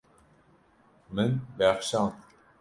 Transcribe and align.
Min 1.13 1.31
bexşand. 1.57 2.15